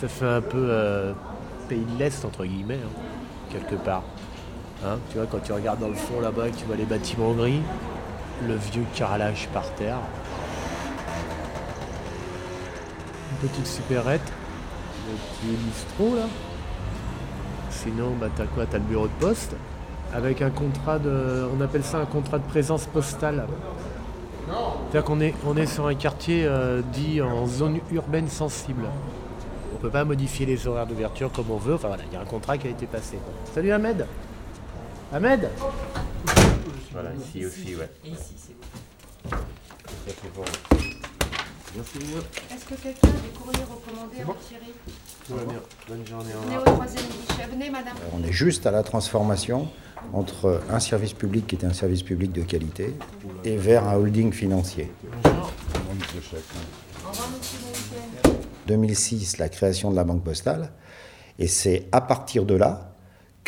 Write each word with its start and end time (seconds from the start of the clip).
Ça 0.00 0.06
fait 0.06 0.26
un 0.26 0.40
peu 0.40 0.68
euh, 0.70 1.12
pays 1.68 1.84
de 1.84 1.98
l'Est, 1.98 2.24
entre 2.24 2.44
guillemets, 2.44 2.78
hein, 2.84 3.00
quelque 3.50 3.74
part. 3.74 4.04
Hein, 4.86 4.98
tu 5.10 5.18
vois, 5.18 5.26
quand 5.26 5.40
tu 5.42 5.52
regardes 5.52 5.80
dans 5.80 5.88
le 5.88 5.94
fond 5.94 6.20
là-bas, 6.20 6.50
tu 6.56 6.64
vois 6.66 6.76
les 6.76 6.84
bâtiments 6.84 7.32
gris, 7.32 7.62
le 8.46 8.54
vieux 8.54 8.84
carrelage 8.94 9.48
par 9.52 9.68
terre. 9.74 9.98
Une 13.32 13.48
petite 13.48 13.66
supérette, 13.66 14.32
le 15.08 15.16
petit 15.16 15.56
bistrot 15.64 16.14
là. 16.14 16.28
Sinon, 17.70 18.12
bah, 18.20 18.28
t'as 18.36 18.46
quoi? 18.46 18.66
T'as 18.66 18.78
le 18.78 18.84
bureau 18.84 19.08
de 19.08 19.26
poste 19.26 19.56
avec 20.14 20.42
un 20.42 20.50
contrat 20.50 21.00
de. 21.00 21.48
On 21.56 21.60
appelle 21.60 21.82
ça 21.82 21.98
un 21.98 22.06
contrat 22.06 22.38
de 22.38 22.46
présence 22.46 22.86
postale. 22.86 23.46
C'est-à-dire 24.46 25.04
qu'on 25.04 25.20
est, 25.20 25.34
on 25.44 25.56
est 25.56 25.66
sur 25.66 25.88
un 25.88 25.94
quartier 25.96 26.46
euh, 26.46 26.82
dit 26.92 27.20
en 27.20 27.46
zone 27.46 27.80
urbaine 27.90 28.28
sensible. 28.28 28.84
On 29.78 29.80
ne 29.80 29.86
peut 29.86 29.92
pas 29.92 30.04
modifier 30.04 30.44
les 30.44 30.66
horaires 30.66 30.88
d'ouverture 30.88 31.30
comme 31.30 31.52
on 31.52 31.56
veut. 31.56 31.74
Enfin 31.74 31.86
voilà, 31.86 32.02
il 32.10 32.12
y 32.12 32.16
a 32.16 32.20
un 32.20 32.24
contrat 32.24 32.58
qui 32.58 32.66
a 32.66 32.70
été 32.70 32.86
passé. 32.86 33.16
Salut 33.54 33.70
Ahmed 33.70 34.06
Ahmed 35.12 35.48
Voilà, 36.90 37.10
ici 37.14 37.46
aussi, 37.46 37.76
ouais. 37.76 37.88
Et 38.04 38.08
ici, 38.08 38.34
c'est 38.36 38.56
bon. 38.58 39.30
Ça, 39.30 39.36
c'est 40.06 40.34
bon. 40.34 40.42
Merci. 41.76 41.98
Est-ce 42.52 42.64
que 42.64 42.74
quelqu'un 42.74 43.06
a 43.06 43.20
des 43.20 43.28
courriers 43.38 43.62
recommandés 43.62 44.20
à 44.20 44.26
retirer 44.26 44.74
Tout 45.28 45.34
va 45.36 45.44
bien. 45.44 45.60
Bonne 45.88 46.04
journée. 46.04 46.32
Venez 46.42 46.56
revoir. 46.56 46.74
au 46.74 46.78
troisième 46.80 47.04
guichet. 47.06 47.48
Venez, 47.48 47.70
madame. 47.70 47.94
On 48.12 48.24
est 48.24 48.32
juste 48.32 48.66
à 48.66 48.72
la 48.72 48.82
transformation 48.82 49.68
entre 50.12 50.60
un 50.70 50.80
service 50.80 51.12
public 51.12 51.46
qui 51.46 51.54
était 51.54 51.68
un 51.68 51.72
service 51.72 52.02
public 52.02 52.32
de 52.32 52.42
qualité 52.42 52.96
et 53.44 53.56
vers 53.56 53.86
un 53.86 53.94
holding 53.94 54.32
financier. 54.32 54.90
Au 55.24 55.28
revoir, 57.10 57.28
monsieur. 57.30 58.47
2006, 58.68 59.38
la 59.38 59.48
création 59.48 59.90
de 59.90 59.96
la 59.96 60.04
banque 60.04 60.22
postale, 60.22 60.70
et 61.38 61.48
c'est 61.48 61.86
à 61.90 62.00
partir 62.00 62.44
de 62.44 62.54
là 62.54 62.94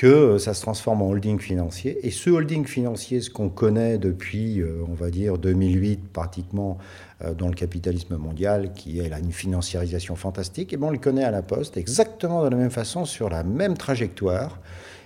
que 0.00 0.38
ça 0.38 0.54
se 0.54 0.62
transforme 0.62 1.02
en 1.02 1.10
holding 1.10 1.38
financier. 1.38 1.98
Et 2.06 2.10
ce 2.10 2.30
holding 2.30 2.64
financier, 2.64 3.20
ce 3.20 3.28
qu'on 3.28 3.50
connaît 3.50 3.98
depuis, 3.98 4.60
euh, 4.60 4.82
on 4.88 4.94
va 4.94 5.10
dire, 5.10 5.36
2008, 5.36 6.08
pratiquement 6.10 6.78
euh, 7.22 7.34
dans 7.34 7.48
le 7.48 7.54
capitalisme 7.54 8.16
mondial, 8.16 8.72
qui 8.72 8.98
est 9.00 9.10
là, 9.10 9.18
une 9.18 9.32
financiarisation 9.32 10.16
fantastique, 10.16 10.72
et 10.72 10.78
ben 10.78 10.86
on 10.86 10.90
le 10.90 10.96
connaît 10.96 11.24
à 11.24 11.30
la 11.30 11.42
Poste 11.42 11.77
exactement 11.77 12.42
de 12.44 12.48
la 12.48 12.56
même 12.56 12.70
façon, 12.70 13.05
sur 13.05 13.28
la 13.28 13.42
même 13.42 13.77
trajectoire. 13.77 14.58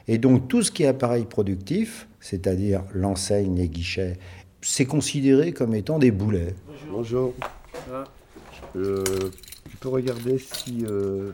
Et 0.06 0.18
donc 0.18 0.46
tout 0.46 0.62
ce 0.62 0.70
qui 0.70 0.84
est 0.84 0.86
appareil 0.86 1.24
productif, 1.24 2.06
c'est-à-dire 2.20 2.84
l'enseigne, 2.94 3.56
les 3.56 3.68
guichets, 3.68 4.16
c'est 4.60 4.86
considéré 4.86 5.52
comme 5.52 5.74
étant 5.74 5.98
des 5.98 6.12
boulets. 6.12 6.54
Bonjour. 6.88 7.34
Ah. 7.92 8.04
Euh, 8.76 9.02
peux 9.84 9.90
regarder 9.90 10.38
si 10.38 10.84
euh, 10.86 11.30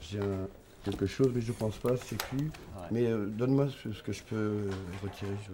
j'ai 0.00 0.18
un- 0.18 0.48
quelque 0.84 1.06
chose, 1.06 1.30
mais 1.34 1.40
je 1.40 1.52
pense 1.52 1.76
pas, 1.76 1.90
c'est 2.04 2.18
plus. 2.24 2.50
Mais 2.90 3.06
euh, 3.06 3.26
donne-moi 3.26 3.68
ce, 3.82 3.92
ce 3.92 4.02
que 4.02 4.12
je 4.12 4.22
peux 4.24 4.36
euh, 4.36 4.70
retirer. 5.02 5.30
Je, 5.46 5.52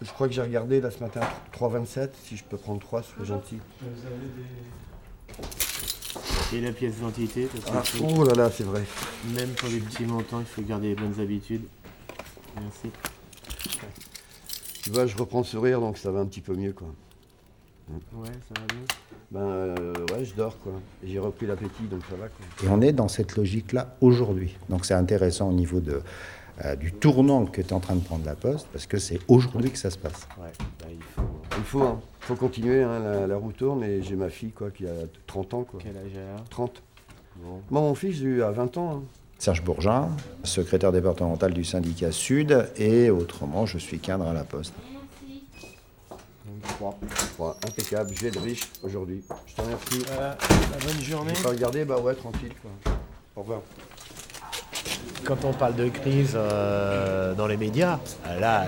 je- 0.00 0.06
je 0.06 0.12
crois 0.12 0.28
que 0.28 0.32
j'ai 0.34 0.42
regardé 0.42 0.80
là 0.80 0.90
ce 0.90 1.00
matin 1.00 1.20
3,27. 1.52 2.10
Si 2.24 2.36
je 2.36 2.44
peux 2.44 2.56
prendre 2.56 2.80
3, 2.80 3.02
ce 3.02 3.10
serait 3.14 3.24
gentil. 3.26 3.58
Et 6.52 6.60
la 6.60 6.72
pièce 6.72 6.94
d'identité, 6.96 7.48
Ah, 7.72 7.82
oh 8.02 8.24
là 8.24 8.34
là, 8.34 8.50
c'est 8.50 8.64
vrai. 8.64 8.84
même 9.36 9.50
pour 9.50 9.68
les 9.68 9.80
petits 9.80 10.04
montants, 10.04 10.40
il 10.40 10.46
faut 10.46 10.62
garder 10.62 10.88
les 10.88 10.94
bonnes 10.94 11.18
habitudes. 11.20 11.64
Merci. 12.60 12.90
Tu 14.82 14.90
vois, 14.90 15.06
je 15.06 15.16
reprends 15.16 15.38
le 15.38 15.44
sourire, 15.44 15.80
donc 15.80 15.98
ça 15.98 16.10
va 16.10 16.20
un 16.20 16.26
petit 16.26 16.40
peu 16.42 16.54
mieux, 16.54 16.72
quoi. 16.72 16.88
Ouais, 18.14 18.28
ça 18.48 18.60
va 18.60 18.66
bien. 18.66 18.84
Ben 19.30 19.40
euh, 19.40 19.93
ouais, 20.16 20.24
je 20.24 20.34
dors, 20.34 20.58
quoi. 20.60 20.72
Et 21.04 21.08
J'ai 21.08 21.18
repris 21.18 21.46
l'appétit, 21.46 21.84
donc 21.90 22.00
ça 22.08 22.16
va, 22.16 22.28
quoi. 22.28 22.46
Et 22.66 22.68
on 22.70 22.80
est 22.80 22.92
dans 22.92 23.08
cette 23.08 23.36
logique-là 23.36 23.96
aujourd'hui. 24.00 24.56
Donc 24.68 24.84
c'est 24.86 24.94
intéressant 24.94 25.48
au 25.48 25.52
niveau 25.52 25.80
de, 25.80 26.00
euh, 26.64 26.76
du 26.76 26.92
tournant 26.92 27.46
que 27.46 27.60
est 27.60 27.72
en 27.72 27.80
train 27.80 27.96
de 27.96 28.04
prendre 28.04 28.24
la 28.26 28.34
Poste, 28.34 28.68
parce 28.72 28.86
que 28.86 28.98
c'est 28.98 29.18
aujourd'hui 29.28 29.70
que 29.70 29.78
ça 29.78 29.90
se 29.90 29.98
passe. 29.98 30.26
Ouais, 30.40 30.50
bah, 30.80 30.86
il 30.90 31.02
faut. 31.02 31.22
Il 31.56 31.62
faut, 31.64 31.82
hein. 31.82 32.00
faut 32.20 32.34
continuer, 32.36 32.82
hein, 32.82 32.98
la, 32.98 33.26
la 33.26 33.36
roue 33.36 33.52
tourne, 33.52 33.82
et 33.84 34.02
j'ai 34.02 34.16
ma 34.16 34.28
fille, 34.30 34.50
quoi, 34.50 34.70
qui 34.70 34.86
a 34.86 34.92
30 35.26 35.54
ans, 35.54 35.64
quoi. 35.64 35.80
Quel 35.82 35.96
âge 35.96 36.12
elle 36.14 36.20
a? 36.40 36.44
30. 36.50 36.82
Bon. 37.36 37.60
Moi, 37.70 37.80
mon 37.80 37.94
fils, 37.94 38.16
j'ai 38.16 38.24
eu 38.26 38.42
à 38.42 38.50
20 38.50 38.76
ans. 38.78 38.92
hein. 38.96 39.02
Serge 39.38 39.62
Bourgin, 39.64 40.08
secrétaire 40.44 40.92
départemental 40.92 41.52
du 41.52 41.64
syndicat 41.64 42.12
Sud, 42.12 42.66
et 42.76 43.10
autrement, 43.10 43.66
je 43.66 43.78
suis 43.78 43.98
cadre 43.98 44.26
à 44.26 44.32
la 44.32 44.44
Poste. 44.44 44.72
Donc, 46.80 46.98
trois. 46.98 46.98
Ouais, 47.38 47.54
impeccable, 47.66 48.10
je 48.14 48.20
vais 48.20 48.28
être 48.28 48.40
riche 48.40 48.68
aujourd'hui. 48.82 49.22
Je 49.46 49.54
te 49.54 49.60
remercie. 49.60 50.04
Voilà, 50.12 50.36
bah, 50.40 50.76
bonne 50.84 51.00
journée. 51.02 51.32
J'ai 51.40 51.48
regardé, 51.48 51.84
bah 51.84 51.98
ouais, 51.98 52.14
tranquille. 52.14 52.52
Quoi. 52.62 52.92
Au 53.36 53.40
revoir. 53.40 53.60
Quand 55.24 55.44
on 55.44 55.52
parle 55.52 55.74
de 55.76 55.88
crise 55.88 56.32
euh, 56.34 57.34
dans 57.34 57.46
les 57.46 57.56
médias, 57.56 57.98
là, 58.38 58.66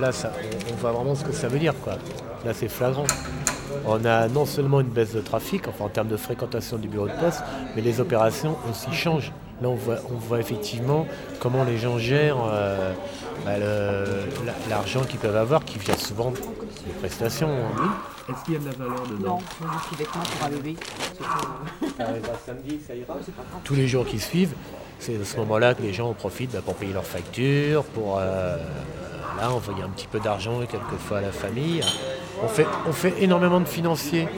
là 0.00 0.12
ça, 0.12 0.32
on, 0.68 0.72
on 0.72 0.76
voit 0.76 0.92
vraiment 0.92 1.14
ce 1.14 1.24
que 1.24 1.32
ça 1.32 1.48
veut 1.48 1.58
dire. 1.58 1.74
Quoi. 1.82 1.94
Là, 2.44 2.54
c'est 2.54 2.68
flagrant. 2.68 3.06
On 3.84 4.04
a 4.04 4.28
non 4.28 4.46
seulement 4.46 4.80
une 4.80 4.88
baisse 4.88 5.12
de 5.12 5.20
trafic, 5.20 5.68
enfin 5.68 5.84
en 5.84 5.88
termes 5.88 6.08
de 6.08 6.16
fréquentation 6.16 6.78
du 6.78 6.88
bureau 6.88 7.08
de 7.08 7.12
poste, 7.20 7.42
mais 7.74 7.82
les 7.82 8.00
opérations 8.00 8.56
aussi 8.70 8.92
changent. 8.92 9.32
Là, 9.62 9.68
on 9.68 9.74
voit, 9.74 9.96
on 10.12 10.16
voit 10.16 10.38
effectivement 10.40 11.06
comment 11.40 11.64
les 11.64 11.78
gens 11.78 11.98
gèrent 11.98 12.36
euh, 12.46 12.92
bah, 13.44 13.52
l'argent 14.68 15.02
qu'ils 15.04 15.18
peuvent 15.18 15.36
avoir, 15.36 15.64
qui 15.64 15.78
vient 15.78 15.96
souvent 15.96 16.30
des 16.30 16.92
prestations. 17.00 17.48
hein. 17.48 17.94
Est-ce 18.28 18.44
qu'il 18.44 18.54
y 18.54 18.56
a 18.56 18.60
de 18.60 18.66
la 18.66 18.72
valeur 18.72 19.06
dedans? 19.06 19.38
Non, 19.38 19.38
c'est 19.48 19.72
juste 19.72 19.90
des 19.90 20.04
vêtements 20.04 20.22
pour 20.22 20.46
un 20.46 20.50
bébé. 20.50 20.76
Samedi, 22.44 22.80
ça 22.86 22.94
ira 22.94 23.14
Tous 23.64 23.74
les 23.74 23.88
jours 23.88 24.04
qui 24.04 24.18
suivent, 24.18 24.54
c'est 24.98 25.18
à 25.20 25.24
ce 25.24 25.36
moment-là 25.38 25.74
que 25.74 25.82
les 25.82 25.92
gens 25.94 26.10
en 26.10 26.14
profitent 26.14 26.52
bah, 26.52 26.60
pour 26.64 26.74
payer 26.74 26.92
leurs 26.92 27.06
factures, 27.06 27.84
pour 27.84 28.18
euh, 28.18 28.56
là, 29.38 29.50
envoyer 29.52 29.82
un 29.82 29.88
petit 29.88 30.08
peu 30.08 30.20
d'argent 30.20 30.58
quelquefois 30.68 31.18
à 31.18 31.20
la 31.22 31.32
famille. 31.32 31.80
On 32.42 32.48
fait, 32.48 32.66
on 32.86 32.92
fait 32.92 33.14
énormément 33.22 33.60
de 33.60 33.68
financiers. 33.68 34.28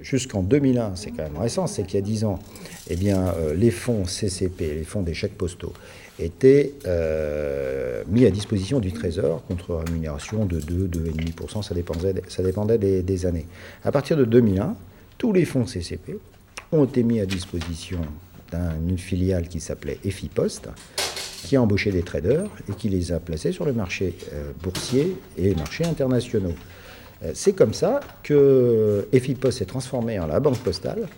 Jusqu'en 0.00 0.42
2001, 0.42 0.96
c'est 0.96 1.10
quand 1.10 1.24
même 1.24 1.36
récent, 1.36 1.66
c'est 1.66 1.84
qu'il 1.84 1.96
y 1.96 1.98
a 1.98 2.06
10 2.06 2.24
ans, 2.24 2.38
eh 2.88 2.96
bien, 2.96 3.34
euh, 3.36 3.54
les 3.54 3.70
fonds 3.70 4.04
CCP, 4.04 4.74
les 4.74 4.84
fonds 4.84 5.02
des 5.02 5.12
chèques 5.12 5.36
postaux, 5.36 5.74
étaient 6.18 6.72
euh, 6.86 8.02
mis 8.08 8.24
à 8.24 8.30
disposition 8.30 8.80
du 8.80 8.92
Trésor 8.92 9.44
contre 9.46 9.74
rémunération 9.74 10.46
de 10.46 10.58
2, 10.60 10.88
2,5%, 10.88 11.62
ça 11.62 11.74
dépendait, 11.74 12.14
ça 12.28 12.42
dépendait 12.42 12.78
des, 12.78 13.26
années. 13.26 13.46
À 13.84 13.92
partir 13.92 14.16
de 14.16 14.24
2001, 14.24 14.74
tous 15.18 15.32
les 15.32 15.44
fonds 15.44 15.66
CCP 15.66 16.18
ont 16.72 16.84
été 16.84 17.02
mis 17.02 17.20
à 17.20 17.26
disposition 17.26 18.00
d'une 18.80 18.98
filiale 18.98 19.48
qui 19.48 19.60
s'appelait 19.60 19.98
EFIPost, 20.04 20.68
qui 21.44 21.56
a 21.56 21.62
embauché 21.62 21.90
des 21.90 22.02
traders 22.02 22.48
et 22.68 22.72
qui 22.72 22.88
les 22.88 23.12
a 23.12 23.20
placés 23.20 23.52
sur 23.52 23.64
le 23.64 23.72
marché 23.72 24.14
euh, 24.32 24.52
boursier 24.62 25.16
et 25.38 25.54
marchés 25.54 25.84
internationaux. 25.84 26.54
Euh, 27.24 27.32
C'est 27.34 27.52
comme 27.52 27.74
ça 27.74 28.00
que 28.22 29.08
EFIPOS 29.12 29.50
s'est 29.50 29.64
transformé 29.66 30.18
en 30.18 30.26
la 30.26 30.40
banque 30.40 30.58
postale. 30.58 31.08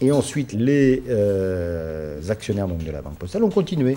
Et 0.00 0.10
ensuite, 0.10 0.52
les 0.52 1.02
euh, 1.08 2.20
actionnaires 2.28 2.66
de 2.66 2.90
la 2.90 3.00
banque 3.00 3.16
postale 3.16 3.44
ont 3.44 3.50
continué. 3.50 3.96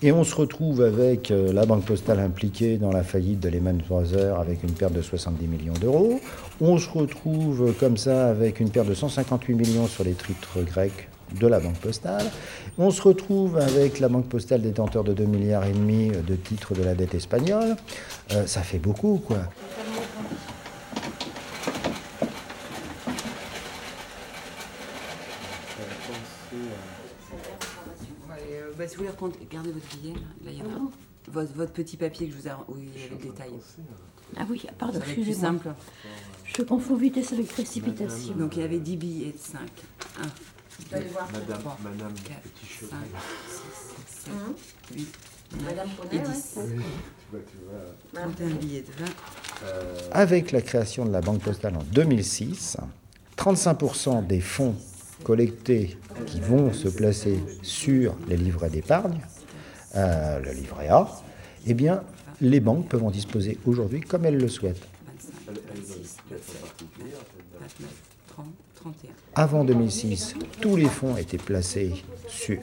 Et 0.00 0.12
on 0.12 0.22
se 0.22 0.34
retrouve 0.34 0.82
avec 0.82 1.30
euh, 1.30 1.52
la 1.52 1.66
banque 1.66 1.84
postale 1.84 2.20
impliquée 2.20 2.76
dans 2.76 2.92
la 2.92 3.02
faillite 3.02 3.40
de 3.40 3.48
Lehman 3.48 3.78
Brothers 3.88 4.38
avec 4.38 4.62
une 4.62 4.72
perte 4.72 4.92
de 4.92 5.02
70 5.02 5.46
millions 5.46 5.72
d'euros. 5.80 6.20
On 6.60 6.78
se 6.78 6.88
retrouve 6.88 7.74
comme 7.80 7.96
ça 7.96 8.28
avec 8.28 8.60
une 8.60 8.70
perte 8.70 8.88
de 8.88 8.94
158 8.94 9.54
millions 9.54 9.86
sur 9.88 10.04
les 10.04 10.12
titres 10.12 10.60
grecs 10.62 11.08
de 11.38 11.46
la 11.46 11.58
banque 11.60 11.78
postale. 11.78 12.26
On 12.78 12.90
se 12.90 13.02
retrouve 13.02 13.58
avec 13.58 13.98
la 13.98 14.08
banque 14.08 14.28
postale 14.28 14.62
détenteur 14.62 15.02
de 15.02 15.12
2 15.12 15.24
milliards 15.24 15.66
et 15.66 15.72
demi 15.72 16.10
de 16.10 16.36
titres 16.36 16.74
de 16.74 16.82
la 16.82 16.94
dette 16.94 17.14
espagnole. 17.14 17.76
Ça 18.46 18.62
fait 18.62 18.78
beaucoup, 18.78 19.20
quoi. 19.26 19.38
Allez, 28.30 28.60
euh, 28.62 28.72
reprendre, 29.28 29.50
gardez 29.50 29.72
votre 29.72 29.96
billet. 29.96 30.14
Là, 30.14 30.50
il 30.50 30.58
y 30.58 30.62
en 30.62 30.66
a. 30.66 30.90
Votre, 31.30 31.52
votre 31.52 31.72
petit 31.72 31.96
papier 31.96 32.26
que 32.28 32.32
je 32.34 32.38
vous 32.38 32.48
ai. 32.48 32.52
où 32.68 32.78
il 32.78 32.86
y 32.86 33.04
avait 33.04 33.10
le 33.10 33.16
détail. 33.16 33.50
Ah 34.36 34.46
oui, 34.48 34.66
pardon, 34.78 34.98
être 34.98 35.22
plus 35.22 35.38
simple. 35.40 35.74
Je 36.44 36.62
confonds 36.62 36.96
vitesse 36.96 37.32
avec 37.32 37.48
précipitation. 37.48 38.34
Donc 38.34 38.56
il 38.56 38.62
y 38.62 38.64
avait 38.64 38.78
10 38.78 38.96
billets 38.96 39.32
de 39.32 39.38
5. 39.38 39.60
1, 40.20 40.98
2, 41.00 41.06
Madame, 41.32 41.58
3, 41.60 41.78
madame, 41.82 42.14
4, 42.14 42.40
petit 42.40 42.66
cheveu. 42.66 42.90
5, 42.90 42.98
6, 44.08 44.24
7, 44.24 44.32
8, 44.96 45.08
9 45.52 45.64
Madame 45.64 45.88
et 45.88 46.08
Poney, 46.08 46.22
10. 46.22 46.58
31 48.12 48.48
billets 48.54 48.82
de 48.82 48.92
20. 48.92 49.06
Avec 50.12 50.52
la 50.52 50.62
création 50.62 51.04
de 51.04 51.10
la 51.10 51.20
Banque 51.20 51.42
postale 51.42 51.76
en 51.76 51.82
2006, 51.92 52.76
35% 53.36 54.26
des 54.26 54.40
fonds 54.40 54.74
collectés 55.24 55.96
qui 56.26 56.40
vont 56.40 56.72
se 56.72 56.88
placer 56.88 57.38
sur 57.62 58.16
les 58.28 58.36
livrets 58.36 58.70
d'épargne, 58.70 59.20
euh, 59.96 60.40
le 60.40 60.52
livret 60.52 60.88
A, 60.88 61.08
eh 61.66 61.74
bien, 61.74 62.02
les 62.40 62.60
banques 62.60 62.88
peuvent 62.88 63.04
en 63.04 63.10
disposer 63.10 63.58
aujourd'hui 63.66 64.00
comme 64.00 64.24
elles 64.24 64.38
le 64.38 64.48
souhaitent. 64.48 64.86
25, 65.46 65.56
26, 65.74 66.16
27, 66.30 66.56
29, 67.60 67.90
30, 68.28 68.46
31. 68.76 69.10
Avant 69.34 69.64
2006, 69.64 70.34
tous 70.60 70.76
les 70.76 70.86
fonds 70.86 71.16
étaient 71.16 71.38
placés 71.38 71.92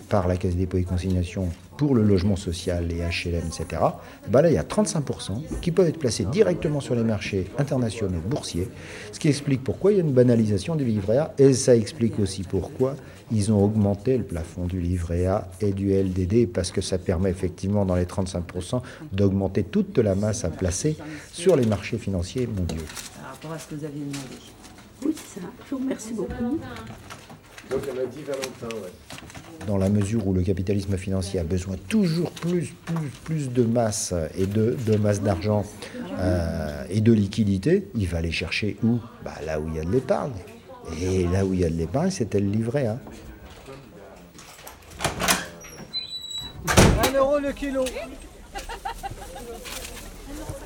par 0.10 0.28
la 0.28 0.38
Caisse 0.38 0.54
des 0.54 0.62
dépôts 0.62 0.78
et 0.78 0.84
consignations 0.84 1.50
pour 1.77 1.95
le 1.95 2.04
logement 2.04 2.36
social, 2.36 2.88
les 2.88 2.98
HLM, 2.98 3.44
etc. 3.48 3.81
Ben 4.30 4.42
là, 4.42 4.50
il 4.50 4.56
y 4.56 4.57
a 4.57 4.63
35% 4.63 5.60
qui 5.62 5.72
peuvent 5.72 5.88
être 5.88 6.00
placés 6.00 6.25
directement 6.25 6.80
sur 6.80 6.95
les 6.95 7.04
marchés 7.04 7.48
internationaux 7.57 8.22
boursiers, 8.25 8.69
ce 9.12 9.19
qui 9.19 9.27
explique 9.27 9.63
pourquoi 9.63 9.92
il 9.92 9.98
y 9.98 10.01
a 10.01 10.04
une 10.04 10.13
banalisation 10.13 10.75
du 10.75 10.86
livret 10.86 11.18
A, 11.18 11.33
et 11.38 11.54
ça 11.54 11.75
explique 11.75 12.19
aussi 12.19 12.44
pourquoi 12.44 12.95
ils 13.31 13.51
ont 13.51 13.63
augmenté 13.63 14.18
le 14.18 14.24
plafond 14.24 14.66
du 14.66 14.80
livret 14.80 15.25
A 15.25 15.48
et 15.62 15.72
du 15.72 15.94
LDD, 15.94 16.48
parce 16.51 16.72
que 16.72 16.81
ça 16.81 16.98
permet 16.98 17.30
effectivement, 17.30 17.86
dans 17.86 17.95
les 17.95 18.06
35%, 18.06 18.81
d'augmenter 19.12 19.63
toute 19.63 19.98
la 19.98 20.16
masse 20.16 20.45
à 20.45 20.50
placer 20.50 20.98
sur 21.31 21.56
les 21.56 21.66
marchés 21.66 21.98
financiers 21.98 22.48
mondiaux. 22.48 22.83
Par 23.16 23.31
rapport 23.31 23.51
à 23.54 23.60
ce 23.60 23.68
que 23.68 23.75
vous 23.75 23.86
aviez 23.86 24.01
demandé. 24.01 24.19
Oui, 25.06 25.13
c'est 25.16 25.39
ça. 25.42 25.48
Je 25.66 25.75
vous 25.75 25.81
remercie 25.81 26.13
beaucoup. 26.13 26.60
Donc 27.69 27.81
elle 27.89 27.95
m'a 27.95 28.06
dit 28.06 28.21
Valentin, 28.21 28.75
ouais. 28.77 28.91
dans 29.67 29.77
la 29.77 29.89
mesure 29.89 30.27
où 30.27 30.33
le 30.33 30.44
capitalisme 30.44 30.97
financier 30.97 31.39
a 31.39 31.44
besoin 31.44 31.75
toujours 31.89 32.31
plus, 32.31 32.73
plus, 32.85 33.09
plus 33.23 33.50
de 33.50 33.63
masse 33.63 34.13
et 34.38 34.45
de, 34.45 34.77
de 34.85 34.97
masse 34.97 35.21
d'argent 35.21 35.65
euh, 36.19 36.83
et 36.89 37.01
de 37.01 37.12
liquidité, 37.12 37.88
il 37.95 38.07
va 38.07 38.19
aller 38.19 38.31
chercher 38.31 38.77
où? 38.83 39.00
Bah, 39.23 39.33
Là 39.45 39.59
où 39.59 39.67
il 39.67 39.75
y 39.75 39.79
a 39.79 39.83
de 39.83 39.91
l'épargne. 39.91 40.33
Et 41.01 41.27
là 41.27 41.44
où 41.44 41.53
il 41.53 41.62
y 41.62 41.65
a 41.65 41.69
de 41.69 41.75
l'épargne, 41.75 42.12
c'était 42.12 42.39
le 42.39 42.50
livret. 42.50 42.85
Hein. 42.85 43.00
1 47.09 47.13
euro 47.17 47.39
le 47.39 47.51
kilo. 47.51 47.83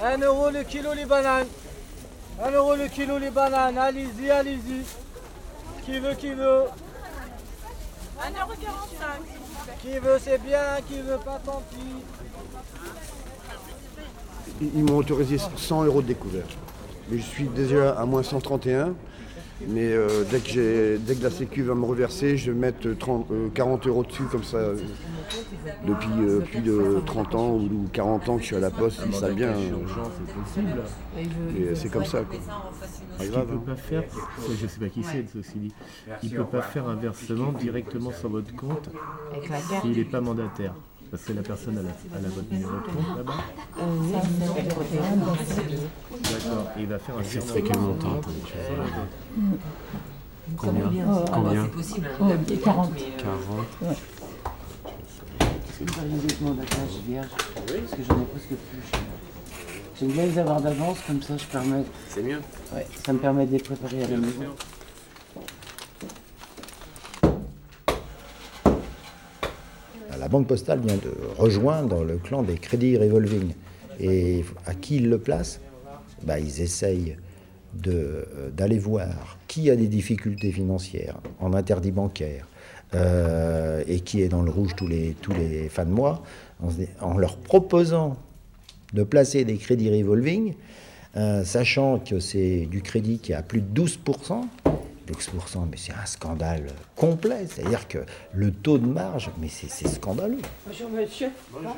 1 0.04 0.18
euro 0.20 0.50
le 0.50 0.64
kilo 0.64 0.94
les 0.94 1.06
bananes. 1.06 1.48
1 2.44 2.52
euro 2.52 2.76
le 2.76 2.88
kilo 2.88 3.18
les 3.18 3.30
bananes. 3.30 3.78
Allez-y, 3.78 4.30
allez-y. 4.30 4.84
Qui 5.86 6.00
veut, 6.00 6.14
qui 6.16 6.32
veut 6.34 6.64
1,45 8.20 9.82
Qui 9.82 10.00
veut, 10.00 10.20
c'est 10.20 10.42
bien. 10.42 10.60
Qui 10.88 11.02
veut 11.02 11.20
pas, 11.24 11.40
tant 11.46 11.64
pis. 11.70 12.04
Ils 14.62 14.84
m'ont 14.84 14.98
autorisé 14.98 15.38
100 15.38 15.86
euros 15.86 16.02
de 16.02 16.08
découvert. 16.08 16.46
Mais 17.10 17.18
je 17.18 17.24
suis 17.24 17.48
déjà 17.48 17.92
à 17.92 18.06
moins 18.06 18.24
131. 18.24 18.94
Mais 19.68 19.92
euh, 19.92 20.24
dès, 20.32 20.40
que 20.40 20.48
j'ai- 20.50 20.98
dès 21.00 21.16
que 21.16 21.24
la 21.24 21.30
Sécu 21.30 21.64
va 21.64 21.76
me 21.76 21.86
reverser, 21.86 22.38
je 22.38 22.52
vais 22.52 22.58
mettre 22.58 22.90
30, 22.94 23.30
euh, 23.32 23.50
40 23.54 23.88
euros 23.88 24.04
dessus 24.04 24.24
comme 24.32 24.44
ça. 24.44 24.58
euh, 24.58 24.78
depuis 25.86 26.10
euh, 26.22 26.40
plus 26.40 26.62
de 26.62 27.02
30 27.06 27.36
ans 27.36 27.50
ou, 27.52 27.60
ou 27.66 27.88
40 27.92 28.30
ans 28.30 28.36
que 28.38 28.42
je 28.42 28.48
suis 28.48 28.56
à 28.56 28.60
la 28.60 28.72
poste, 28.72 29.02
ils 29.06 29.14
savent 29.14 29.36
bien. 29.36 29.50
euh, 29.50 29.54
c'est 30.18 30.34
possible. 30.34 30.82
mais 31.54 31.76
c'est 31.76 31.90
comme 31.90 32.06
ça. 32.06 32.22
Quoi. 32.24 32.38
Pas 32.40 32.44
Ce 33.18 33.24
qu'il 33.24 33.32
grave, 33.32 33.52
ne 33.52 33.58
peut 33.58 33.66
pas 33.66 33.76
faire, 33.76 34.04
je 34.58 34.64
ne 34.64 34.70
sais 34.70 34.80
pas 34.80 34.90
qui 34.90 35.04
c'est, 35.04 35.26
ceci 35.34 35.58
dit, 35.58 35.74
il 36.24 36.32
ne 36.32 36.38
peut 36.38 36.46
pas 36.46 36.62
faire 36.62 36.88
un 36.88 36.96
versement 36.96 37.52
directement 37.52 38.12
sur 38.12 38.30
votre 38.30 38.56
compte 38.56 38.90
s'il 39.82 39.98
n'est 39.98 40.04
pas 40.06 40.22
mandataire. 40.22 40.74
Parce 41.12 41.24
que 41.24 41.34
la 41.34 41.42
personne 41.42 41.78
a, 41.78 41.82
la, 41.82 41.90
elle 42.18 42.26
a 42.26 42.30
votre 42.30 42.52
numéro 42.52 42.72
de 42.72 42.78
compte 42.82 43.18
là-bas. 43.18 43.34
D'accord. 46.24 46.68
Et 46.78 46.82
il 46.82 46.88
va 46.88 47.00
faire 47.00 47.18
un 47.18 47.22
virement. 47.22 47.48
C'est 47.54 47.62
quel 47.64 47.80
montant 47.80 48.22
Combien 50.58 50.90
Combien 51.32 51.64
C'est 51.64 51.72
possible. 51.72 52.10
Oh, 52.22 52.26
40. 52.64 52.64
40 52.64 52.92
Est-ce 55.70 55.80
que 55.80 55.92
vous 55.92 56.00
auriez 56.00 56.28
des 56.28 56.36
mandatages 56.46 57.00
vierges 57.08 57.28
Parce 57.30 57.72
que 57.72 58.04
j'en 58.08 58.22
ai 58.22 58.26
presque 58.26 58.48
plus. 58.50 59.00
J'aime 60.00 60.12
bien 60.12 60.26
les 60.26 60.38
avoir 60.38 60.62
d'avance, 60.62 61.00
comme 61.08 61.22
ça 61.22 61.36
je 61.38 61.46
permets. 61.46 61.84
C'est 62.08 62.22
mieux. 62.24 62.40
Ouais, 62.74 62.88
ça 63.04 63.14
me 63.14 63.20
permet 63.20 63.46
de 63.48 63.52
les 63.54 63.60
préparer 63.60 64.04
à 64.04 64.08
la 64.08 64.18
maison. 64.18 64.56
La 70.20 70.28
Banque 70.28 70.48
Postale 70.48 70.80
vient 70.82 70.98
de 70.98 71.14
rejoindre 71.38 72.04
le 72.04 72.18
clan 72.18 72.44
des 72.44 72.56
crédits 72.56 72.98
revolving. 72.98 73.54
Et 74.00 74.44
à 74.66 74.74
qui 74.74 74.98
ils 74.98 75.10
le 75.10 75.18
placent? 75.18 75.62
Bah, 76.24 76.40
Ils 76.40 76.62
essayent 76.62 77.16
euh, 77.88 78.24
d'aller 78.56 78.80
voir 78.80 79.38
qui 79.48 79.70
a 79.70 79.76
des 79.76 79.88
difficultés 79.88 80.52
financières 80.52 81.18
en 81.40 81.54
interdit 81.54 81.92
bancaire 81.92 82.48
euh, 82.96 83.84
et 83.88 84.00
qui 84.00 84.22
est 84.22 84.28
dans 84.28 84.42
le 84.42 84.52
rouge 84.52 84.76
tous 84.76 84.88
les, 84.88 85.16
tous 85.22 85.34
les 85.34 85.70
fins 85.70 85.86
de 85.86 85.92
mois, 85.92 86.24
en 87.00 87.18
leur 87.18 87.38
proposant 87.38 88.18
de 88.94 89.04
placer 89.04 89.46
des 89.46 89.58
crédits 89.58 89.90
revolving, 89.90 90.56
euh, 91.16 91.44
sachant 91.44 92.00
que 92.00 92.20
c'est 92.20 92.66
du 92.66 92.82
crédit 92.82 93.20
qui 93.20 93.32
est 93.32 93.36
à 93.36 93.44
plus 93.44 93.62
de 93.62 93.82
12%. 93.82 94.42
12%, 95.20 95.68
mais 95.70 95.78
c'est 95.78 95.94
un 95.94 96.06
scandale 96.06 96.68
complet. 96.96 97.48
C'est-à-dire 97.48 97.88
que 97.88 98.00
le 98.34 98.52
taux 98.52 98.78
de 98.78 98.86
marge, 98.88 99.30
mais 99.40 99.50
c'est 99.50 99.70
scandaleux. 99.88 100.38
Bonjour 100.68 100.90
monsieur. 100.90 101.30
Bonjour. 101.52 101.76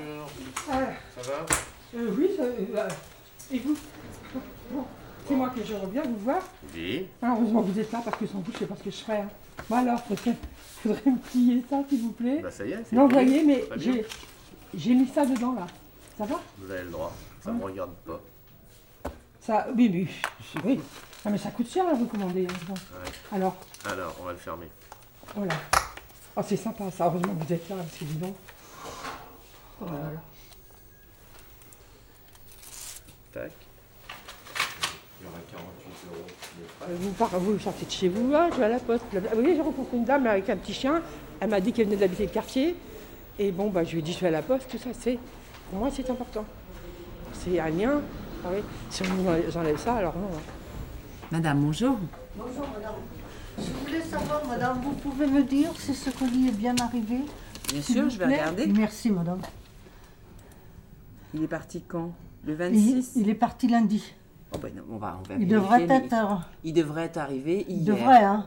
Ah, 0.69 0.79
Ça 1.21 1.31
va 1.31 1.45
euh, 1.95 2.09
oui, 2.17 2.29
ça- 2.37 2.43
euh, 2.43 2.87
et 3.51 3.59
vous 3.59 3.77
Bon, 4.71 4.83
C'est 5.27 5.35
moi 5.35 5.49
que 5.49 5.63
je 5.63 5.73
reviens 5.73 6.03
vous 6.03 6.17
voir. 6.17 6.41
Oui. 6.73 7.07
Ah, 7.21 7.35
heureusement 7.37 7.61
que 7.63 7.71
vous 7.71 7.79
êtes 7.79 7.91
là 7.91 8.01
parce 8.03 8.17
que 8.17 8.25
sans 8.27 8.39
vous, 8.39 8.51
je 8.53 8.59
sais 8.59 8.65
pas 8.65 8.75
ce 8.77 8.83
que 8.83 8.91
je 8.91 8.95
ferais. 8.97 9.19
hein. 9.21 9.29
Bon 9.69 9.75
alors, 9.77 10.01
faudrait, 10.05 10.35
faudrait 10.81 11.11
me 11.11 11.17
plier 11.17 11.63
ça, 11.69 11.81
s'il 11.87 12.01
vous 12.01 12.11
plaît. 12.11 12.39
Bah 12.41 12.51
ça 12.51 12.65
y 12.65 12.71
est, 12.71 12.79
c'est 12.89 12.95
L'envoyer, 12.95 13.41
plié. 13.41 13.43
mais 13.45 13.59
Très 13.61 13.77
bien. 13.77 13.93
j'ai, 13.93 14.05
j'ai 14.73 14.93
mis 14.95 15.07
ça 15.07 15.25
dedans 15.25 15.53
là. 15.53 15.67
Ça 16.17 16.25
va? 16.25 16.39
Vous 16.57 16.71
avez 16.71 16.83
le 16.83 16.89
droit. 16.89 17.13
Ça 17.43 17.51
me 17.51 17.63
regarde 17.63 17.91
pas. 18.05 18.21
Ça, 19.41 19.67
oui, 19.75 19.89
oui, 19.93 20.07
oui. 20.65 20.79
Ah, 21.23 21.29
mais 21.29 21.37
ça 21.37 21.49
coûte 21.51 21.69
cher 21.71 21.85
à 21.87 21.91
recommander. 21.91 22.47
hein, 22.49 22.53
bon. 22.67 22.73
Alors, 23.35 23.55
Alors, 23.85 24.15
on 24.21 24.25
va 24.25 24.31
le 24.31 24.37
fermer. 24.37 24.67
voilà. 25.35 25.53
Oh, 26.35 26.41
c'est 26.45 26.57
sympa 26.57 26.89
ça, 26.91 27.05
heureusement 27.05 27.35
que 27.35 27.43
vous 27.45 27.53
êtes 27.53 27.69
là, 27.69 27.75
parce 27.77 27.97
que 27.97 28.05
dis 28.05 28.15
donc. 28.15 28.35
Oh 29.81 29.85
là 29.85 29.91
là. 29.91 30.21
Tac. 33.33 33.51
Euh, 36.83 36.95
Vous, 36.99 37.11
par- 37.11 37.39
vous 37.39 37.59
sortez 37.59 37.85
de 37.85 37.91
chez 37.91 38.09
vous, 38.09 38.33
hein, 38.35 38.49
je 38.51 38.57
vais 38.57 38.65
à 38.65 38.69
la 38.69 38.79
poste. 38.79 39.03
Ah, 39.15 39.19
Vous 39.33 39.41
voyez, 39.41 39.55
j'ai 39.55 39.61
rencontré 39.61 39.97
une 39.97 40.05
dame 40.05 40.25
avec 40.25 40.49
un 40.49 40.57
petit 40.57 40.73
chien. 40.73 41.01
Elle 41.39 41.49
m'a 41.49 41.59
dit 41.59 41.71
qu'elle 41.73 41.85
venait 41.85 41.97
d'habiter 41.97 42.25
le 42.25 42.31
quartier. 42.31 42.75
Et 43.39 43.51
bon, 43.51 43.69
bah, 43.69 43.83
je 43.83 43.91
lui 43.91 43.99
ai 43.99 44.01
dit, 44.01 44.13
je 44.13 44.19
vais 44.19 44.27
à 44.27 44.31
la 44.31 44.41
poste, 44.41 44.69
tout 44.69 44.77
ça, 44.77 44.89
c'est. 44.99 45.19
Pour 45.69 45.79
moi, 45.79 45.89
c'est 45.91 46.09
important. 46.09 46.45
C'est 47.33 47.59
un 47.59 47.69
lien. 47.69 48.01
Ah 48.43 48.49
oui. 48.51 48.61
Si 48.89 49.03
on 49.03 49.13
nous 49.13 49.29
enlève- 49.29 49.57
enlève 49.57 49.77
ça, 49.77 49.95
alors 49.95 50.15
non. 50.17 50.27
hein. 50.27 50.41
Madame, 51.31 51.61
bonjour. 51.61 51.97
Je 53.57 53.63
voulais 53.85 54.01
savoir, 54.01 54.45
madame, 54.47 54.81
vous 54.83 54.91
pouvez 54.93 55.27
me 55.27 55.43
dire 55.43 55.69
si 55.77 55.93
ce 55.93 56.09
colis 56.09 56.49
est 56.49 56.57
bien 56.57 56.75
arrivé? 56.77 57.19
Bien 57.69 57.81
sûr, 57.81 58.09
je 58.09 58.17
vais 58.17 58.25
regarder. 58.25 58.67
Merci, 58.67 59.11
madame. 59.11 59.39
Il 61.33 61.43
est 61.43 61.47
parti 61.47 61.81
quand? 61.87 62.11
Le 62.45 62.53
Il, 62.53 62.57
26 62.57 63.11
il 63.15 63.29
est 63.29 63.35
parti 63.35 63.67
lundi. 63.67 64.03
Oh, 64.53 64.57
ben 64.57 64.73
non, 64.75 64.83
on 64.91 64.97
va, 64.97 65.19
on 65.23 65.27
va 65.29 65.35
Il 65.39 65.47
devrait 65.47 65.83
être. 65.83 66.49
Il 66.63 66.73
devrait 66.73 67.05
être 67.05 67.17
arrivé 67.17 67.65
hier. 67.69 67.77
Il 67.79 67.85
devrait, 67.85 68.23
hein 68.23 68.45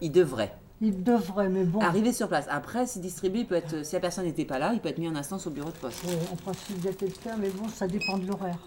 Il 0.00 0.12
devrait. 0.12 0.54
Il 0.80 1.02
devrait, 1.02 1.48
mais 1.48 1.64
bon. 1.64 1.80
Arriver 1.80 2.12
sur 2.12 2.28
place. 2.28 2.46
Après, 2.48 2.86
si 2.86 3.00
distribué, 3.00 3.40
il 3.40 3.46
peut 3.46 3.54
être, 3.56 3.84
si 3.84 3.94
la 3.94 4.00
personne 4.00 4.24
n'était 4.24 4.44
pas 4.44 4.58
là, 4.58 4.72
il 4.72 4.80
peut 4.80 4.88
être 4.88 4.98
mis 4.98 5.08
en 5.08 5.16
instance 5.16 5.46
au 5.46 5.50
bureau 5.50 5.70
de 5.70 5.76
poste. 5.76 6.04
euh, 6.06 6.32
En 6.32 6.36
principe, 6.36 6.76
il 6.80 6.86
être 6.86 7.02
le 7.02 7.08
faire, 7.08 7.36
mais 7.38 7.50
bon, 7.50 7.68
ça 7.68 7.86
dépend 7.86 8.16
de 8.16 8.26
l'horaire. 8.26 8.58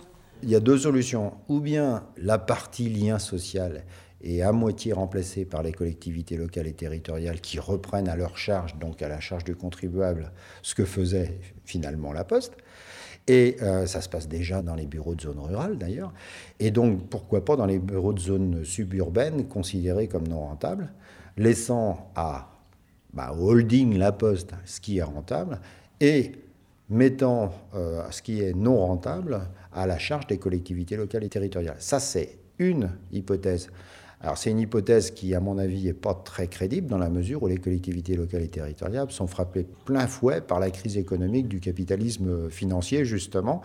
Il 0.41 0.49
y 0.49 0.55
a 0.55 0.59
deux 0.59 0.77
solutions. 0.77 1.33
Ou 1.49 1.59
bien 1.59 2.03
la 2.17 2.37
partie 2.37 2.89
lien 2.89 3.19
social 3.19 3.83
est 4.21 4.41
à 4.41 4.51
moitié 4.51 4.93
remplacée 4.93 5.45
par 5.45 5.63
les 5.63 5.71
collectivités 5.71 6.37
locales 6.37 6.67
et 6.67 6.73
territoriales 6.73 7.41
qui 7.41 7.59
reprennent 7.59 8.09
à 8.09 8.15
leur 8.15 8.37
charge, 8.37 8.77
donc 8.77 9.01
à 9.01 9.07
la 9.07 9.19
charge 9.19 9.43
du 9.43 9.55
contribuable, 9.55 10.31
ce 10.61 10.75
que 10.75 10.85
faisait 10.85 11.39
finalement 11.65 12.13
la 12.13 12.23
Poste. 12.23 12.53
Et 13.27 13.57
euh, 13.61 13.85
ça 13.85 14.01
se 14.01 14.09
passe 14.09 14.27
déjà 14.27 14.61
dans 14.61 14.75
les 14.75 14.87
bureaux 14.87 15.13
de 15.13 15.21
zone 15.21 15.39
rurale 15.39 15.77
d'ailleurs. 15.77 16.13
Et 16.59 16.71
donc 16.71 17.09
pourquoi 17.09 17.45
pas 17.45 17.55
dans 17.55 17.65
les 17.65 17.79
bureaux 17.79 18.13
de 18.13 18.19
zone 18.19 18.63
suburbaine 18.63 19.47
considérés 19.47 20.07
comme 20.07 20.27
non 20.27 20.39
rentables, 20.39 20.91
laissant 21.37 22.11
à 22.15 22.49
bah, 23.13 23.33
holding 23.37 23.97
La 23.97 24.11
Poste 24.11 24.53
ce 24.65 24.79
qui 24.81 24.97
est 24.97 25.03
rentable 25.03 25.59
et 26.01 26.31
mettant 26.89 27.51
euh, 27.75 28.03
ce 28.11 28.21
qui 28.21 28.41
est 28.41 28.53
non 28.53 28.77
rentable 28.77 29.41
à 29.71 29.85
la 29.85 29.97
charge 29.97 30.27
des 30.27 30.37
collectivités 30.37 30.97
locales 30.97 31.23
et 31.23 31.29
territoriales. 31.29 31.77
Ça, 31.79 31.99
c'est 31.99 32.39
une 32.57 32.91
hypothèse. 33.11 33.69
Alors, 34.21 34.37
c'est 34.37 34.51
une 34.51 34.59
hypothèse 34.59 35.11
qui, 35.11 35.33
à 35.33 35.39
mon 35.39 35.57
avis, 35.57 35.85
n'est 35.85 35.93
pas 35.93 36.13
très 36.13 36.47
crédible 36.47 36.87
dans 36.87 36.97
la 36.97 37.09
mesure 37.09 37.41
où 37.43 37.47
les 37.47 37.57
collectivités 37.57 38.17
locales 38.17 38.41
et 38.41 38.49
territoriales 38.49 39.09
sont 39.11 39.27
frappées 39.27 39.65
plein 39.85 40.07
fouet 40.07 40.41
par 40.41 40.59
la 40.59 40.71
crise 40.71 40.97
économique 40.97 41.47
du 41.47 41.61
capitalisme 41.61 42.49
financier, 42.49 43.05
justement, 43.05 43.61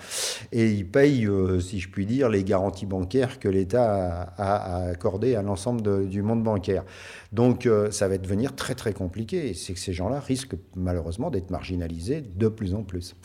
et 0.52 0.70
ils 0.70 0.88
payent, 0.88 1.26
euh, 1.26 1.58
si 1.58 1.80
je 1.80 1.88
puis 1.88 2.06
dire, 2.06 2.28
les 2.28 2.44
garanties 2.44 2.86
bancaires 2.86 3.40
que 3.40 3.48
l'État 3.48 4.32
a, 4.36 4.90
accordées 4.90 5.34
à 5.34 5.42
l'ensemble 5.42 6.08
du 6.08 6.22
monde 6.22 6.44
bancaire. 6.44 6.84
Donc, 7.32 7.66
euh, 7.66 7.90
ça 7.90 8.06
va 8.06 8.16
devenir 8.16 8.54
très, 8.54 8.76
très 8.76 8.92
compliqué. 8.92 9.54
C'est 9.54 9.72
que 9.72 9.80
ces 9.80 9.92
gens-là 9.92 10.20
risquent 10.20 10.56
malheureusement 10.76 11.30
d'être 11.30 11.50
marginalisés 11.50 12.20
de 12.20 12.46
plus 12.46 12.74
en 12.74 12.84
plus. 12.84 13.16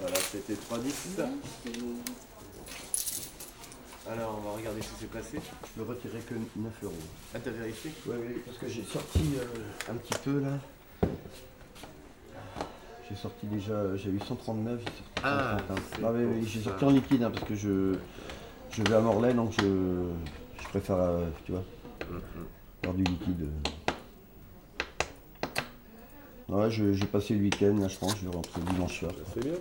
Voilà, 0.00 0.16
C'était 0.30 0.54
3,10. 0.54 1.24
Alors, 4.10 4.38
on 4.38 4.48
va 4.50 4.56
regarder 4.56 4.80
ce 4.82 4.88
qui 4.90 5.00
s'est 5.00 5.06
passé. 5.06 5.38
Je 5.76 5.82
ne 5.82 5.86
retirerai 5.88 6.20
que 6.20 6.34
9 6.34 6.72
euros. 6.84 6.92
Ah, 7.34 7.38
t'as 7.42 7.50
vérifié? 7.50 7.90
Oui, 8.06 8.14
oui, 8.20 8.42
parce 8.44 8.58
que 8.58 8.68
j'ai 8.68 8.84
sorti 8.84 9.20
euh, 9.36 9.92
un 9.92 9.94
petit 9.96 10.14
peu 10.22 10.40
là. 10.40 10.58
J'ai 13.08 13.16
sorti 13.16 13.46
déjà, 13.46 13.96
j'ai 13.96 14.10
eu 14.10 14.18
139, 14.20 14.80
j'ai 14.80 14.84
sorti 14.86 15.02
Ah, 15.22 15.58
131. 15.68 15.76
c'est 15.76 16.04
Ah 16.04 16.44
j'ai 16.46 16.60
sorti 16.62 16.84
en 16.84 16.90
liquide 16.90 17.22
hein, 17.22 17.30
parce 17.30 17.44
que 17.44 17.54
je, 17.54 17.94
je 18.72 18.82
vais 18.82 18.94
à 18.96 19.00
Morlaix 19.00 19.32
donc 19.32 19.52
je, 19.52 19.62
je 20.60 20.68
préfère, 20.70 20.96
euh, 20.96 21.26
tu 21.44 21.52
vois, 21.52 21.62
Mhm. 22.10 22.20
faire 22.82 22.94
du 22.94 23.04
liquide. 23.04 23.48
Ouais, 26.48 26.70
je- 26.70 26.92
j'ai 26.92 27.06
passé 27.06 27.34
le 27.34 27.42
week-end 27.42 27.76
là, 27.80 27.86
je 27.88 27.96
pense, 27.96 28.16
je 28.20 28.28
vais 28.28 28.34
rentrer 28.34 28.60
dimanche 28.72 28.98
soir. 29.00 29.12
C'est 29.34 29.40
bien. 29.44 29.52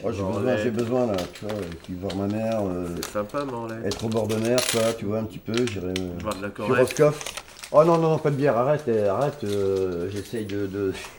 J'ai 0.00 0.06
besoin, 0.22 0.56
j'ai 0.56 0.70
besoin 0.70 1.06
là, 1.06 1.16
tu 1.34 1.44
vois, 1.44 1.54
et 1.54 1.74
puis 1.82 1.94
voir 1.94 2.14
ma 2.16 2.26
mère, 2.28 2.60
euh, 2.62 2.86
C'est 2.96 3.10
sympa, 3.12 3.44
Morlaix. 3.44 3.76
être 3.84 4.04
au 4.04 4.08
bord 4.08 4.28
de 4.28 4.36
mer, 4.36 4.58
quoi, 4.70 4.92
tu 4.96 5.06
vois, 5.06 5.18
un 5.18 5.24
petit 5.24 5.38
peu, 5.38 5.66
j'irai 5.66 5.88
euh, 5.88 6.12
Voir 6.22 6.34
de 6.36 6.42
la 6.42 6.48
sur 6.48 6.54
Corrèze. 6.54 6.78
Roscoff. 6.86 7.34
Oh 7.72 7.84
non, 7.84 7.98
non, 7.98 8.10
non, 8.10 8.18
pas 8.18 8.30
de 8.30 8.36
bière, 8.36 8.56
arrête, 8.56 8.84
eh, 8.86 9.04
arrête, 9.08 9.42
euh, 9.44 10.08
j'essaye 10.10 10.46
de... 10.46 10.66
de... 10.66 10.92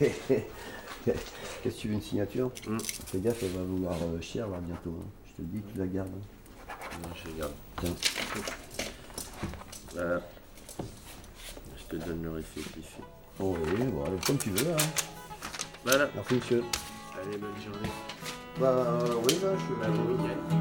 Qu'est-ce 1.62 1.74
que 1.76 1.80
tu 1.80 1.88
veux, 1.88 1.94
une 1.94 2.02
signature 2.02 2.50
Mm. 2.66 2.78
Fais 3.06 3.18
gaffe, 3.18 3.42
elle 3.42 3.50
va 3.50 3.62
vouloir 3.64 3.94
euh, 3.94 4.20
cher 4.22 4.48
là 4.48 4.58
bientôt. 4.62 4.96
hein. 4.98 5.06
Je 5.26 5.32
te 5.32 5.40
le 5.42 5.46
dis, 5.48 5.62
tu 5.72 5.78
la 5.78 5.86
gardes. 5.86 6.08
hein. 6.08 6.72
Non, 7.02 7.08
je 7.14 7.30
regarde. 7.32 7.52
Tiens. 7.80 7.94
Voilà. 9.94 10.20
Je 11.76 11.96
te 11.96 12.04
donne 12.04 12.22
le 12.22 12.30
récit 12.30 12.60
ici. 12.78 13.02
Oh 13.38 13.56
oui, 13.62 13.84
bon, 13.84 14.04
allez, 14.04 14.16
comme 14.26 14.38
tu 14.38 14.50
veux. 14.50 14.70
Hein. 14.72 14.76
Voilà. 15.84 16.08
Merci 16.14 16.34
monsieur. 16.34 16.62
Allez, 17.22 17.36
bonne 17.36 17.50
journée. 17.62 17.88
Bah 18.60 18.66
euh, 18.68 19.14
oui, 19.26 19.38
je 19.40 19.74
Bah, 19.80 19.88
week-end. 19.88 20.56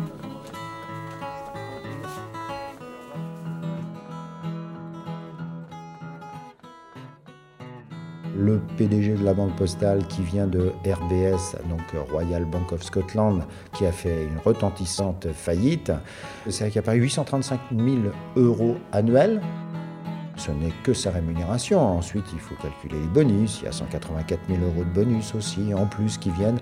le 8.38 8.62
PDG 8.77 9.15
de 9.15 9.25
la 9.25 9.34
Banque 9.34 9.53
Postale 9.58 10.08
qui 10.08 10.22
vient 10.22 10.48
de 10.48 10.72
RBS, 10.86 11.58
donc 11.68 11.82
Royal 12.10 12.46
Bank 12.46 12.72
of 12.72 12.82
Scotland, 12.84 13.44
qui 13.74 13.86
a 13.86 13.91
fait 13.91 14.24
une 14.24 14.38
retentissante 14.38 15.27
faillite. 15.34 15.91
C'est 16.48 16.68
qu'il 16.68 16.77
y 16.77 16.79
a 16.79 16.84
pas 16.84 16.94
835 16.94 17.60
000 17.75 17.98
euros 18.38 18.77
annuels. 18.94 19.41
Ce 20.39 20.51
n'est 20.51 20.74
que 20.84 20.93
sa 20.93 21.12
rémunération. 21.12 21.81
Ensuite, 21.81 22.24
il 22.34 22.39
faut 22.39 22.55
calculer 22.55 23.00
les 23.00 23.08
bonus. 23.08 23.60
Il 23.62 23.65
y 23.65 23.67
a 23.67 23.72
184 23.72 24.39
000 24.48 24.60
euros 24.63 24.86
de 24.86 24.89
bonus 24.89 25.36
aussi, 25.36 25.74
en 25.74 25.86
plus, 25.86 26.17
qui 26.17 26.31
viennent. 26.31 26.60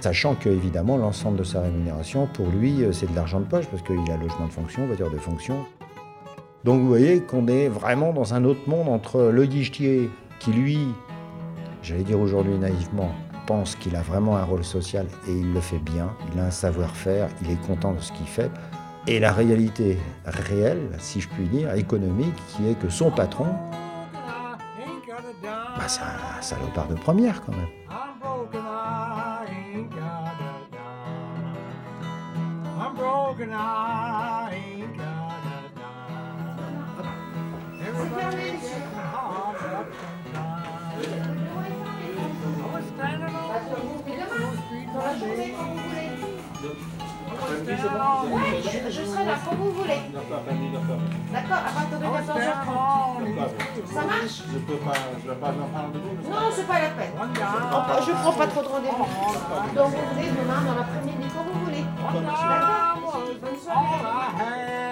Sachant 0.00 0.34
que, 0.36 0.48
évidemment, 0.48 0.96
l'ensemble 0.96 1.36
de 1.38 1.44
sa 1.44 1.60
rémunération, 1.60 2.28
pour 2.32 2.46
lui, 2.48 2.84
euh, 2.84 2.92
c'est 2.92 3.10
de 3.10 3.16
l'argent 3.16 3.40
de 3.40 3.46
poche, 3.46 3.66
parce 3.66 3.82
qu'il 3.82 4.10
a 4.10 4.16
logement 4.16 4.46
de 4.46 4.52
fonction, 4.52 4.86
voiture 4.86 5.10
de 5.10 5.18
fonction. 5.18 5.66
Donc, 6.64 6.80
vous 6.80 6.88
voyez 6.88 7.20
qu'on 7.20 7.48
est 7.48 7.68
vraiment 7.68 8.12
dans 8.12 8.32
un 8.32 8.44
autre 8.44 8.68
monde 8.68 8.88
entre 8.88 9.20
le 9.32 9.44
guichetier 9.44 10.08
qui, 10.38 10.52
lui, 10.52 10.78
j'allais 11.82 12.04
dire 12.04 12.20
aujourd'hui 12.20 12.56
naïvement, 12.56 13.10
pense 13.46 13.76
qu'il 13.76 13.96
a 13.96 14.02
vraiment 14.02 14.36
un 14.36 14.44
rôle 14.44 14.64
social 14.64 15.06
et 15.28 15.32
il 15.32 15.52
le 15.52 15.60
fait 15.60 15.78
bien, 15.78 16.12
il 16.32 16.40
a 16.40 16.44
un 16.44 16.50
savoir-faire, 16.50 17.28
il 17.42 17.50
est 17.50 17.66
content 17.66 17.92
de 17.92 18.00
ce 18.00 18.12
qu'il 18.12 18.26
fait, 18.26 18.50
et 19.06 19.20
la 19.20 19.32
réalité 19.32 19.98
réelle, 20.24 20.90
si 20.98 21.20
je 21.20 21.28
puis 21.28 21.46
dire, 21.46 21.72
économique, 21.74 22.34
qui 22.48 22.68
est 22.68 22.78
que 22.78 22.88
son 22.88 23.10
patron, 23.10 23.46
bah, 25.42 25.88
c'est 25.88 26.00
un 26.02 26.42
salopard 26.42 26.88
de 26.88 26.94
première 26.94 27.42
quand 27.44 27.52
même. 27.52 27.68
Ouais, 47.66 48.62
je, 48.62 48.90
je 48.90 49.02
serai 49.04 49.24
là 49.24 49.32
quand 49.44 49.56
vous 49.56 49.72
voulez. 49.72 50.00
D'accord, 51.32 51.58
à 51.58 51.70
partir 51.74 51.98
de 51.98 52.04
14h30. 52.04 53.92
Ça 53.92 54.02
marche? 54.04 54.42
Je 54.52 54.58
peux 54.58 54.76
pas, 54.76 54.92
je 55.22 55.28
vais 55.28 55.36
pas 55.36 55.50
me 55.52 55.58
prendre 55.58 55.86
rendez-vous. 55.86 56.30
Non, 56.30 56.50
c'est 56.52 56.66
pas 56.66 56.80
la 56.80 56.90
peine. 56.90 57.12
Je 58.06 58.12
prends 58.12 58.32
pas 58.32 58.46
trop 58.46 58.62
de 58.62 58.68
rendez-vous. 58.68 59.06
Donc 59.74 59.90
vous 59.90 60.14
venez 60.14 60.28
demain 60.30 60.60
dans 60.66 60.74
l'après-midi 60.76 61.28
quand 61.34 61.44
vous 61.52 61.64
voulez. 61.64 61.84
D'accord? 62.12 62.98
Bonne 63.42 63.58
soirée. 63.60 64.85